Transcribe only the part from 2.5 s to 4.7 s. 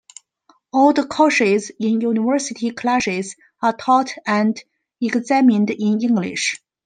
classes are taught and